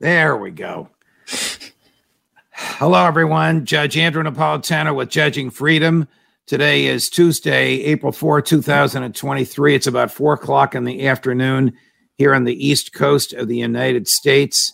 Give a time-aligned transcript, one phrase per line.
[0.00, 0.88] There we go.
[2.50, 3.64] Hello, everyone.
[3.64, 6.08] Judge Andrew Napolitano with Judging Freedom.
[6.46, 9.74] Today is Tuesday, April 4, 2023.
[9.74, 11.74] It's about 4 o'clock in the afternoon
[12.16, 14.72] here on the East Coast of the United States.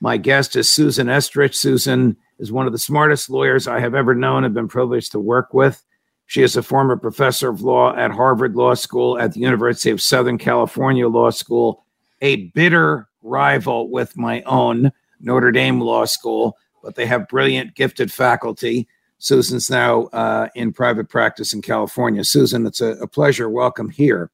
[0.00, 1.56] My guest is Susan Estrich.
[1.56, 5.20] Susan is one of the smartest lawyers I have ever known and been privileged to
[5.20, 5.84] work with.
[6.26, 10.00] She is a former professor of law at Harvard Law School, at the University of
[10.00, 11.84] Southern California Law School,
[12.20, 18.12] a bitter rival with my own Notre Dame Law School, but they have brilliant, gifted
[18.12, 18.88] faculty.
[19.18, 22.24] Susan's now uh, in private practice in California.
[22.24, 23.50] Susan, it's a, a pleasure.
[23.50, 24.30] Welcome here.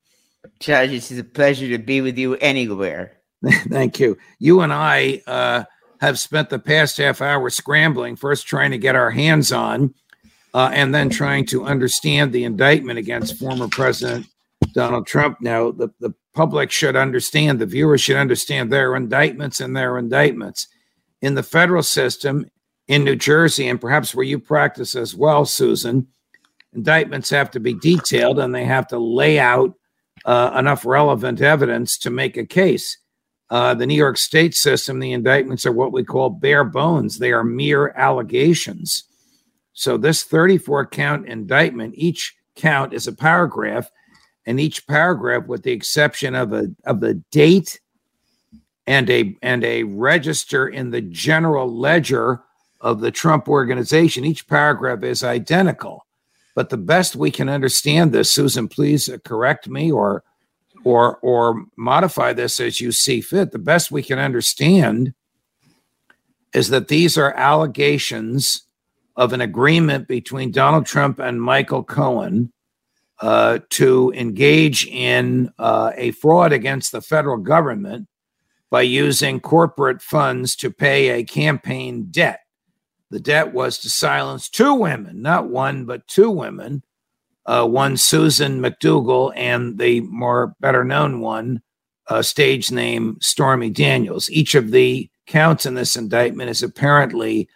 [0.61, 3.17] Judge, it's a pleasure to be with you anywhere.
[3.69, 4.17] Thank you.
[4.39, 5.65] You and I uh,
[6.01, 9.93] have spent the past half hour scrambling, first trying to get our hands on,
[10.55, 14.27] uh, and then trying to understand the indictment against former President
[14.73, 15.41] Donald Trump.
[15.41, 20.69] Now, the, the public should understand, the viewers should understand their indictments and their indictments.
[21.23, 22.47] In the federal system
[22.87, 26.09] in New Jersey, and perhaps where you practice as well, Susan,
[26.75, 29.73] indictments have to be detailed and they have to lay out
[30.27, 32.99] uh, enough relevant evidence to make a case.
[33.49, 37.19] Uh, the New York State system, the indictments are what we call bare bones.
[37.19, 39.05] They are mere allegations.
[39.73, 43.91] So, this 34 count indictment, each count is a paragraph,
[44.47, 47.81] and each paragraph, with the exception of a of the date
[48.87, 52.43] and a and a register in the general ledger
[52.81, 56.07] of the Trump organization, each paragraph is identical.
[56.55, 60.23] But the best we can understand this, Susan, please correct me or
[60.85, 63.51] or or modify this as you see fit.
[63.51, 65.13] The best we can understand
[66.55, 68.63] is that these are allegations
[69.17, 72.53] of an agreement between Donald Trump and Michael Cohen
[73.21, 78.09] uh, to engage in uh, a fraud against the federal government
[78.71, 82.41] by using corporate funds to pay a campaign debt.
[83.11, 86.83] The debt was to silence two women, not one, but two women
[87.47, 91.63] uh, one Susan McDougal and the more better known one,
[92.09, 94.29] uh, stage name Stormy Daniels.
[94.31, 97.49] Each of the counts in this indictment is apparently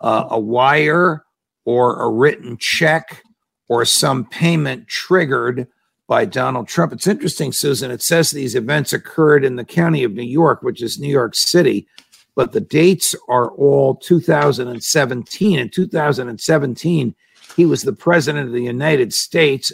[0.00, 1.24] uh, a wire
[1.64, 3.22] or a written check
[3.68, 5.66] or some payment triggered
[6.06, 6.92] by Donald Trump.
[6.92, 7.90] It's interesting, Susan.
[7.90, 11.34] It says these events occurred in the county of New York, which is New York
[11.34, 11.86] City,
[12.34, 15.58] but the dates are all 2017.
[15.58, 17.14] In 2017,
[17.56, 19.72] he was the president of the United States,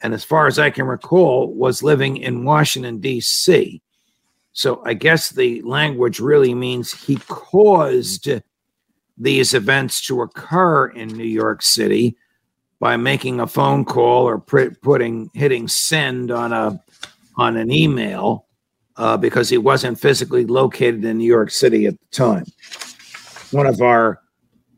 [0.00, 3.80] and as far as I can recall, was living in Washington, D.C.
[4.52, 8.28] So I guess the language really means he caused
[9.16, 12.16] these events to occur in New York City
[12.82, 16.82] by making a phone call or putting hitting send on a
[17.36, 18.48] on an email
[18.96, 22.44] uh, because he wasn't physically located in New York City at the time.
[23.52, 24.18] One of our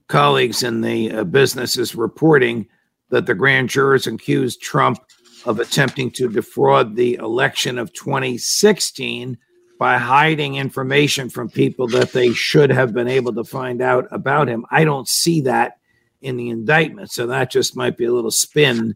[0.09, 2.69] colleagues in the uh, business is reporting
[3.09, 4.99] that the grand jurors accused Trump
[5.47, 9.39] of attempting to defraud the election of 2016
[9.79, 14.47] by hiding information from people that they should have been able to find out about
[14.47, 14.67] him.
[14.71, 15.79] I don't see that
[16.25, 17.11] in the indictment.
[17.11, 18.95] So that just might be a little spin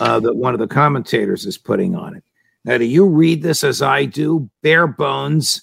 [0.00, 2.24] uh, that one of the commentators is putting on it.
[2.64, 5.62] Now, do you read this as I do, bare bones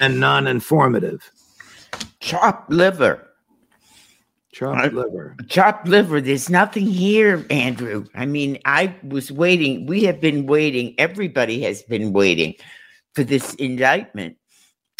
[0.00, 1.30] and non informative?
[2.20, 3.28] Chopped liver.
[4.52, 5.34] Chopped liver.
[5.48, 6.20] Chopped liver.
[6.20, 8.04] There's nothing here, Andrew.
[8.14, 9.86] I mean, I was waiting.
[9.86, 10.94] We have been waiting.
[10.98, 12.54] Everybody has been waiting
[13.14, 14.36] for this indictment.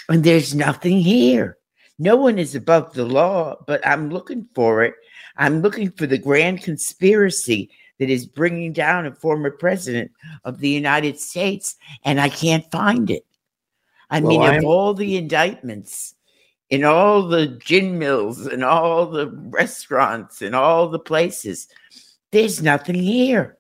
[0.09, 1.59] And there's nothing here.
[1.99, 4.95] No one is above the law, but I'm looking for it.
[5.37, 10.11] I'm looking for the grand conspiracy that is bringing down a former president
[10.45, 13.25] of the United States, and I can't find it.
[14.11, 16.15] I well, mean, I'm- of all the indictments,
[16.73, 21.69] in all the gin mills and all the restaurants and all the places.
[22.31, 23.59] There's nothing here.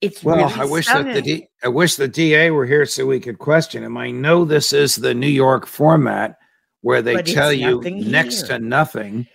[0.00, 0.48] It's well.
[0.48, 3.38] Really I wish that the D, I wish the DA were here so we could
[3.38, 3.98] question him.
[3.98, 6.38] I know this is the New York format
[6.80, 9.26] where they but tell you next to nothing.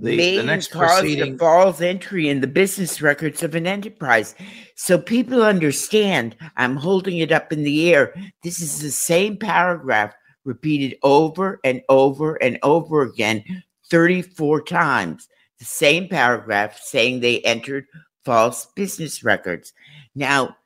[0.00, 4.34] The, the next proceeding the false entry in the business records of an enterprise,
[4.76, 6.36] so people understand.
[6.56, 8.14] I'm holding it up in the air.
[8.42, 10.14] This is the same paragraph
[10.44, 13.44] repeated over and over and over again
[13.90, 15.28] 34 times
[15.58, 17.86] the same paragraph saying they entered
[18.24, 19.72] false business records.
[20.14, 20.56] Now,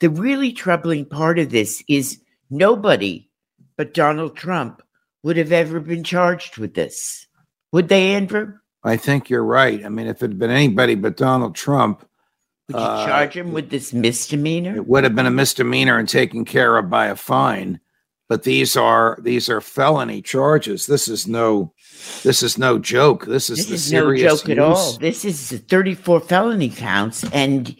[0.00, 2.20] the really troubling part of this is
[2.50, 3.28] nobody
[3.76, 4.82] but Donald Trump
[5.22, 7.26] would have ever been charged with this.
[7.72, 8.54] Would they, Andrew?
[8.84, 9.84] I think you're right.
[9.84, 12.08] I mean, if it had been anybody but Donald Trump,
[12.68, 14.76] would you uh, charge him with this misdemeanor?
[14.76, 17.80] It would have been a misdemeanor and taken care of by a fine.
[18.28, 20.84] But these are these are felony charges.
[20.84, 21.72] This is no
[22.22, 23.24] this is no joke.
[23.24, 24.98] This is this the is no serious joke at all.
[24.98, 27.74] This is 34 felony counts, and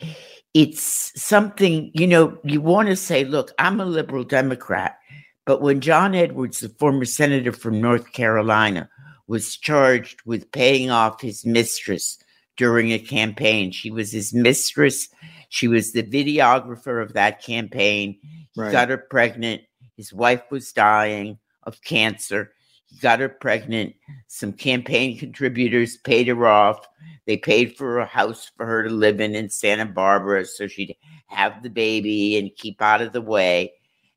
[0.54, 2.38] it's something you know.
[2.44, 4.98] You want to say, "Look, I'm a liberal Democrat,"
[5.44, 8.88] but when John Edwards, the former senator from North Carolina,
[9.28, 12.18] was charged with paying off his mistress
[12.58, 15.08] during a campaign, she was his mistress.
[15.48, 18.18] She was the videographer of that campaign.
[18.22, 18.72] He Right.
[18.72, 19.62] got her pregnant.
[19.96, 22.52] His wife was dying of cancer.
[22.86, 23.94] He got her pregnant.
[24.26, 26.84] Some campaign contributors paid her off.
[27.26, 30.96] They paid for a house for her to live in in Santa Barbara so she'd
[31.26, 33.72] have the baby and keep out of the way.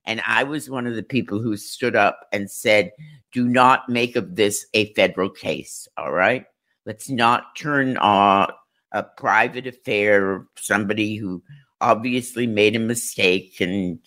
[0.06, 2.92] And I was one of the people who stood up and said,
[3.32, 5.88] do not make of this a federal case.
[5.98, 6.46] All right.
[6.86, 8.52] Let's not turn on
[8.92, 11.44] a private affair of somebody who
[11.80, 14.00] obviously made a mistake and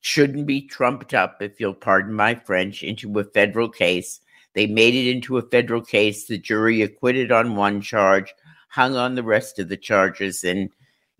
[0.00, 4.20] shouldn't be trumped up, if you'll pardon my French, into a federal case.
[4.54, 6.26] They made it into a federal case.
[6.26, 8.34] The jury acquitted on one charge,
[8.68, 10.70] hung on the rest of the charges, and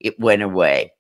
[0.00, 0.93] it went away.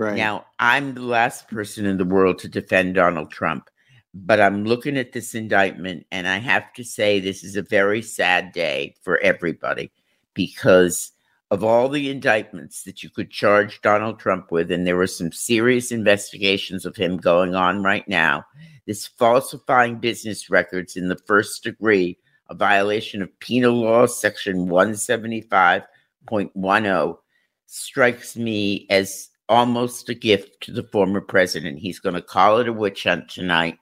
[0.00, 0.16] Right.
[0.16, 3.68] Now, I'm the last person in the world to defend Donald Trump,
[4.14, 8.00] but I'm looking at this indictment, and I have to say this is a very
[8.00, 9.92] sad day for everybody
[10.32, 11.12] because
[11.50, 15.32] of all the indictments that you could charge Donald Trump with, and there were some
[15.32, 18.46] serious investigations of him going on right now.
[18.86, 22.16] This falsifying business records in the first degree,
[22.48, 27.18] a violation of penal law section 175.10,
[27.66, 31.80] strikes me as almost a gift to the former president.
[31.80, 33.76] He's going to call it a witch hunt tonight.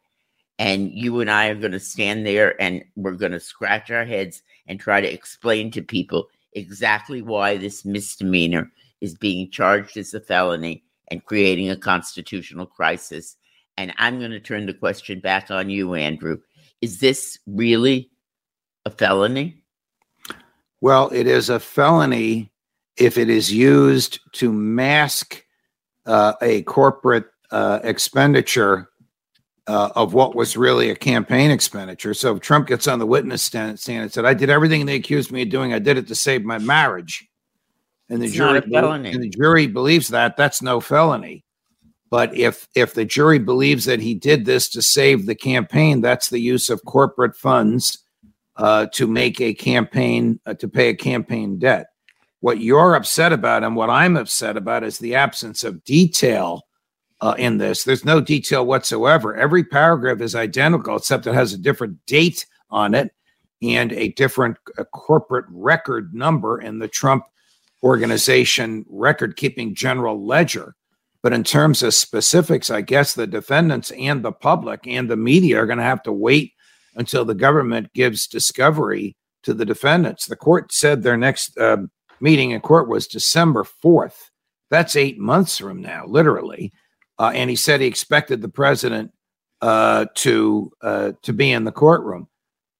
[0.59, 4.07] And you and I are going to stand there and we're going to scratch our
[4.07, 8.73] heads and try to explain to people exactly why this misdemeanor
[9.03, 13.37] is being charged as a felony and creating a constitutional crisis.
[13.77, 16.39] And I'm going to turn the question back on you, Andrew.
[16.81, 18.11] Is this really
[18.87, 19.63] a felony?
[20.81, 22.51] Well, it is a felony
[22.97, 25.45] if it is used to mask
[26.09, 28.89] uh, a corporate uh, expenditure
[29.69, 32.15] uh, of what was really a campaign expenditure.
[32.15, 34.97] So if Trump gets on the witness stand, stand and said, "I did everything they
[34.97, 35.73] accused me of doing.
[35.75, 37.29] I did it to save my marriage,"
[38.09, 39.11] and the It's jury not a felony.
[39.11, 41.45] and the jury believes that, that's no felony.
[42.11, 46.31] But if if the jury believes that he did this to save the campaign, that's
[46.31, 47.99] the use of corporate funds
[48.57, 51.89] uh, to make a campaign uh, to pay a campaign debt.
[52.41, 56.63] What you're upset about and what I'm upset about is the absence of detail
[57.21, 57.83] uh, in this.
[57.83, 59.35] There's no detail whatsoever.
[59.35, 63.13] Every paragraph is identical, except it has a different date on it
[63.61, 67.25] and a different uh, corporate record number in the Trump
[67.83, 70.75] organization record keeping general ledger.
[71.23, 75.61] But in terms of specifics, I guess the defendants and the public and the media
[75.61, 76.53] are going to have to wait
[76.95, 80.27] until the government gives discovery to the defendants.
[80.27, 81.79] The court said their next uh,
[82.21, 84.31] meeting in court was December 4th.
[84.71, 86.73] That's eight months from now, literally.
[87.19, 89.13] Uh, and he said he expected the president
[89.61, 92.29] uh, to uh, to be in the courtroom.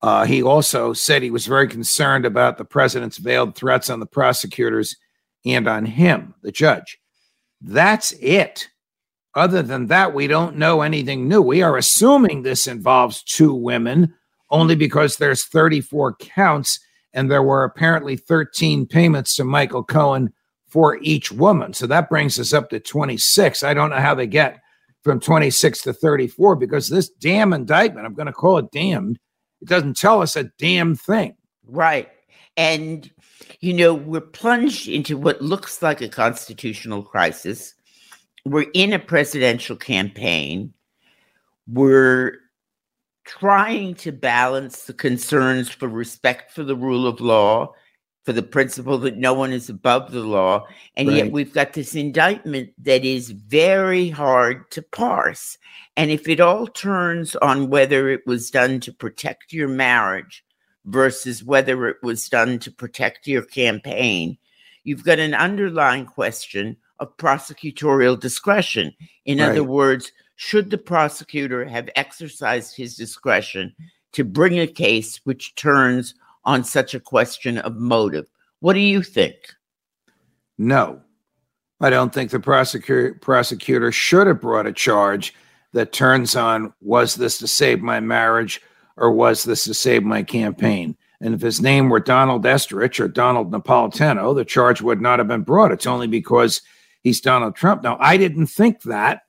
[0.01, 4.07] Uh, he also said he was very concerned about the president's veiled threats on the
[4.07, 4.97] prosecutors
[5.45, 6.99] and on him, the judge.
[7.61, 8.69] That's it.
[9.35, 11.43] Other than that, we don't know anything new.
[11.43, 14.15] We are assuming this involves two women
[14.51, 16.81] only because there's 34 counts
[17.13, 20.33] and there were apparently 13 payments to Michael Cohen
[20.69, 21.73] for each woman.
[21.73, 23.63] So that brings us up to 26.
[23.63, 24.61] I don't know how they get
[25.03, 29.19] from 26 to 34 because this damn indictment, I'm going to call it damned,
[29.61, 31.35] it doesn't tell us a damn thing.
[31.67, 32.09] Right.
[32.57, 33.11] And,
[33.61, 37.75] you know, we're plunged into what looks like a constitutional crisis.
[38.45, 40.75] We're in a presidential campaign.
[41.67, 42.39] We're
[43.29, 47.75] trying to balance the concerns for respect for the rule of law,
[48.25, 50.67] for the principle that no one is above the law.
[50.97, 55.59] And yet we've got this indictment that is very hard to parse.
[55.97, 60.43] And if it all turns on whether it was done to protect your marriage
[60.87, 64.39] versus whether it was done to protect your campaign,
[64.85, 68.93] you've got an underlying question of prosecutorial discretion.
[69.25, 73.75] In other words, should the prosecutor have exercised his discretion
[74.13, 76.15] to bring a case which turns
[76.45, 78.25] on such a question of motive?
[78.61, 79.35] What do you think?
[80.57, 81.01] No.
[81.81, 85.35] I don't think the prosecutor prosecutor should have brought a charge
[85.73, 88.63] that turns on was this to save my marriage
[88.97, 90.97] or was this to save my campaign?
[91.21, 95.27] And if his name were Donald Estrich or Donald Napolitano, the charge would not have
[95.27, 95.73] been brought.
[95.73, 96.63] It's only because
[97.03, 97.83] he's Donald Trump.
[97.83, 99.23] Now, I didn't think that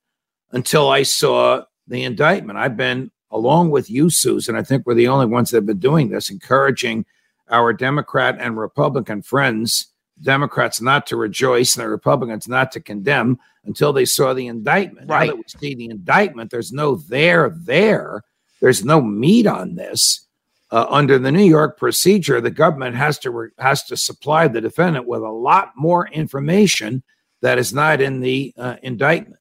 [0.51, 2.60] until I saw the indictment.
[2.60, 5.79] I've been, along with you, Susan, I think we're the only ones that have been
[5.79, 7.06] doing this, encouraging
[7.50, 9.88] our Democrat and Republican friends,
[10.22, 15.10] Democrats not to rejoice and the Republicans not to condemn until they saw the indictment.
[15.10, 15.27] Right.
[15.27, 18.24] Now that we see the indictment, there's no there there.
[18.62, 20.27] There's no meat on this.
[20.72, 24.62] Uh, under the New York procedure, the government has to re- has to supply the
[24.62, 27.01] defendant with a lot more information
[27.41, 29.38] that is not in the uh, indictment.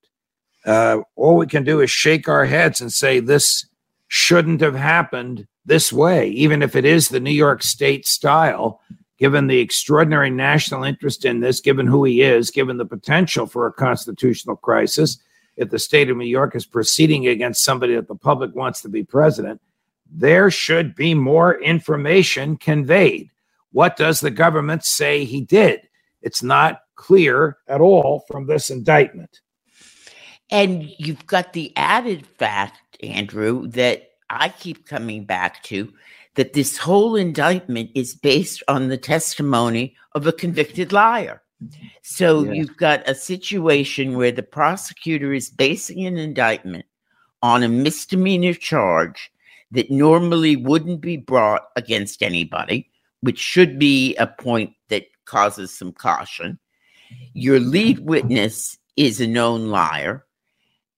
[0.64, 3.66] Uh, all we can do is shake our heads and say this
[4.08, 8.80] shouldn't have happened this way, even if it is the New York State style.
[9.18, 13.66] Given the extraordinary national interest in this, given who he is, given the potential for
[13.66, 15.18] a constitutional crisis,
[15.56, 18.88] if the state of New York is proceeding against somebody that the public wants to
[18.88, 19.60] be president,
[20.10, 23.30] there should be more information conveyed.
[23.72, 25.88] What does the government say he did?
[26.22, 29.40] It's not clear at all from this indictment.
[30.50, 35.92] And you've got the added fact, Andrew, that I keep coming back to
[36.34, 41.42] that this whole indictment is based on the testimony of a convicted liar.
[42.02, 42.52] So Yeah.
[42.52, 46.86] you've got a situation where the prosecutor is basing an indictment
[47.42, 49.30] on a misdemeanor charge
[49.72, 52.88] that normally wouldn't be brought against anybody,
[53.20, 56.58] which should be a point that causes some caution.
[57.34, 60.24] Your lead witness is a known liar,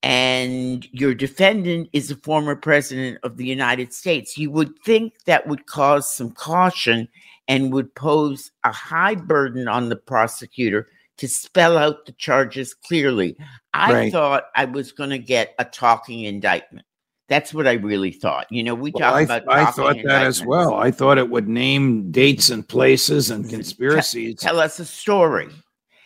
[0.03, 4.39] and your defendant is a former president of the United States.
[4.39, 7.09] You would think that would cause some caution
[7.49, 10.89] and would pose a high burden on the prosecutor
[11.19, 13.37] to spell out the charges clearly.
[13.75, 14.13] I Right.
[14.13, 16.87] thought I was going to get a talking indictment.
[17.29, 18.47] That's what I really thought.
[18.51, 20.75] You know, we Well, talk I, about I thought that as well.
[20.75, 24.37] I thought it would name dates and places and conspiracies.
[24.37, 25.49] Tell us a story.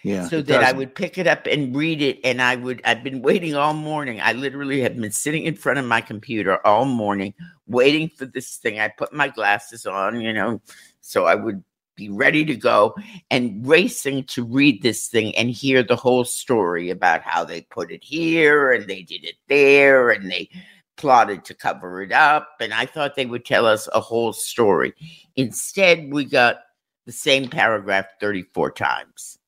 [0.04, 0.76] Yeah, so that I doesn't.
[0.76, 2.20] would pick it up and read it.
[2.24, 4.20] And I would, I've been waiting all morning.
[4.20, 7.32] I literally have been sitting in front of my computer all morning,
[7.66, 8.78] waiting for this thing.
[8.78, 10.60] I put my glasses on, you know,
[11.00, 11.64] so I would
[11.96, 12.94] be ready to go
[13.30, 17.90] and racing to read this thing and hear the whole story about how they put
[17.90, 20.50] it here and they did it there and they
[20.96, 22.48] plotted to cover it up.
[22.60, 24.92] And I thought they would tell us a whole story.
[25.36, 26.58] Instead, we got
[27.06, 29.38] the same paragraph 34 times.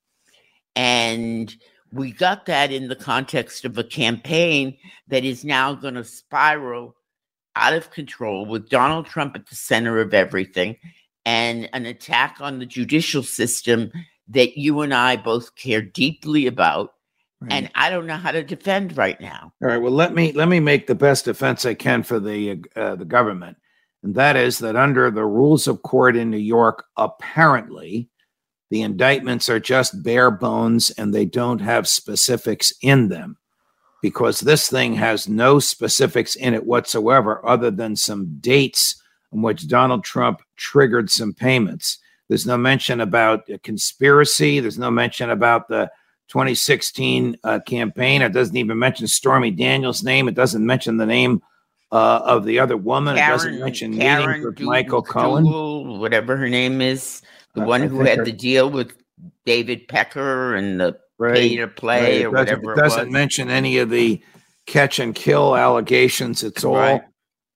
[0.76, 1.54] And
[1.92, 4.76] we got that in the context of a campaign
[5.08, 6.94] that is now going to spiral
[7.56, 10.76] out of control with Donald Trump at the center of everything
[11.24, 13.90] and an attack on the judicial system
[14.28, 16.92] that you and I both care deeply about.
[17.40, 17.52] Right.
[17.52, 19.52] And I don't know how to defend right now.
[19.62, 19.76] All right.
[19.76, 23.04] Well, let me let me make the best defense I can for the uh, the
[23.04, 23.58] government,
[24.02, 28.08] and that is that under the rules of court in New York, apparently,
[28.70, 33.36] the indictments are just bare bones and they don't have specifics in them,
[34.02, 39.00] because this thing has no specifics in it whatsoever, other than some dates
[39.32, 41.98] in which Donald Trump triggered some payments.
[42.28, 44.60] There's no mention about a conspiracy.
[44.60, 45.90] There's no mention about the
[46.28, 48.22] 2016 uh, campaign.
[48.22, 50.26] It doesn't even mention Stormy Daniels' name.
[50.26, 51.40] It doesn't mention the name
[51.92, 53.16] uh, of the other woman.
[53.16, 55.44] it doesn't mention meetings with Michael Cohen.
[56.00, 57.22] Whatever her name is,
[57.56, 58.92] the I- one I who had the deal with
[59.44, 62.26] David Pecker and the pay to play Right.
[62.26, 64.22] or doesn't, whatever it doesn't mention any of the
[64.66, 66.42] catch and kill allegations.
[66.44, 67.02] It's all Right.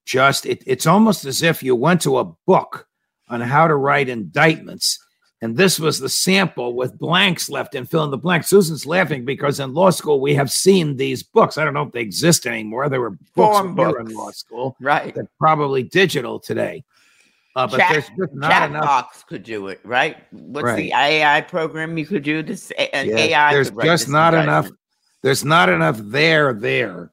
[0.07, 2.87] just, it, it's almost as if you went to a book
[3.29, 4.99] on how to write indictments.
[5.43, 8.45] And this was the sample with blanks left and fill in the blank.
[8.45, 11.57] Susan's laughing because in law school we have seen these books.
[11.57, 12.89] I don't know if they exist anymore.
[12.89, 14.77] They were books Form when we were in law school.
[14.81, 15.15] right.
[15.15, 16.85] They're probably digital today.
[17.57, 18.85] Uh, but Chat- there's just not enough.
[18.85, 20.17] Chatbox could do it, right?
[20.31, 20.77] What's Right.
[20.77, 22.43] the AI program you could do?
[22.43, 23.53] This an Yeah, AI.
[23.53, 24.69] there's just not enough
[25.23, 27.13] there's not enough there there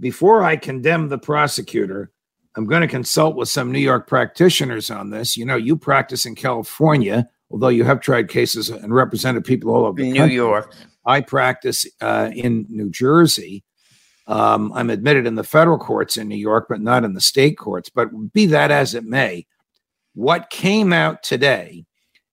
[0.00, 2.10] before i condemn the prosecutor
[2.56, 6.26] i'm going to consult with some new york practitioners on this you know you practice
[6.26, 10.34] in california although you have tried cases and represented people all over New country.
[10.34, 10.74] York.
[11.06, 13.62] i practice uh, in new jersey
[14.26, 17.56] um, i'm admitted in the federal courts in new york but not in the state
[17.56, 19.46] courts but be that as it may
[20.14, 21.84] what came out today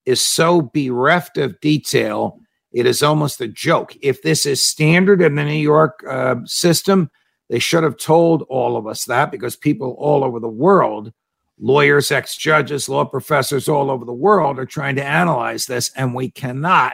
[0.05, 2.39] is so bereft of detail
[2.73, 3.95] it is almost a joke.
[4.01, 7.11] If this is standard in the New York uh, system,
[7.51, 11.11] They should have told all of us that because people all over the world,
[11.59, 16.15] lawyers, ex judges, law professors all over the world are trying to analyze this, and
[16.15, 16.93] we cannot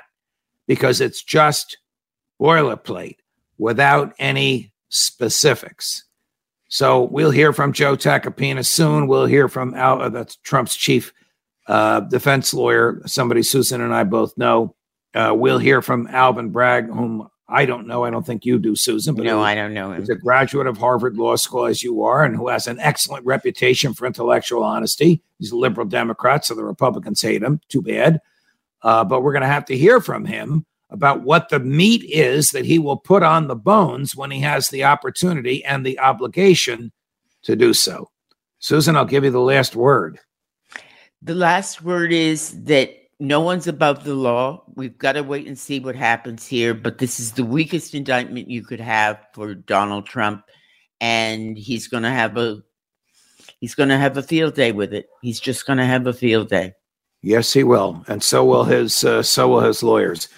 [0.68, 1.78] because it's just
[2.42, 3.18] boilerplate
[3.60, 6.06] without any specifics.
[6.68, 9.08] So we'll hear from Joe Tacopina soon.
[9.08, 11.14] We'll hear from Al, uh, that's Trump's chief
[11.68, 14.76] uh, defense lawyer, somebody Susan and I both know.
[15.14, 18.04] Uh, we'll hear from Alvin Bragg, whom I don't know.
[18.04, 19.16] I don't think you do, Susan.
[19.16, 20.02] But no, I don't know him.
[20.02, 23.26] He's a graduate of Harvard Law School, as you are, and who has an excellent
[23.26, 25.22] reputation for intellectual honesty.
[25.40, 27.62] He's a liberal Democrat, so the Republicans hate him.
[27.70, 28.20] Too bad.
[28.82, 32.52] Uh, but we're going to have to hear from him about what the meat is
[32.52, 36.92] that he will put on the bones when he has the opportunity and the obligation
[37.44, 38.10] to do so.
[38.60, 40.20] Susan, I'll give you the last word.
[41.22, 44.64] The last word is that no one's above the law.
[44.76, 46.74] We've got to wait and see what happens here.
[46.74, 50.44] But this is the weakest indictment you could have for Donald Trump,
[51.02, 52.62] and he's going to have a
[53.60, 55.08] he's going to have a field day with it.
[55.22, 56.74] He's just going to have a field day.
[57.24, 60.30] Yes, he will, and so will his uh, so will his lawyers.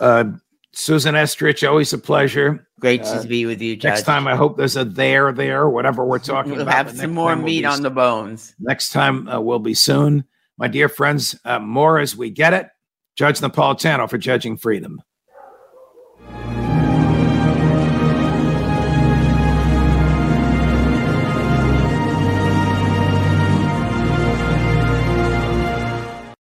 [0.00, 0.24] Uh,
[0.72, 2.66] Susan Estrich, always a pleasure.
[2.80, 3.90] Great to uh, be with you, Judge.
[3.90, 6.74] Next time, I hope there's a there there, whatever we're talking we'll about.
[6.74, 8.54] Have some more meat we'll on the bones.
[8.60, 10.24] Next time uh, will be soon.
[10.56, 12.68] My dear friends, uh, more as we get it.
[13.16, 15.02] Judge Napolitano for Judging Freedom.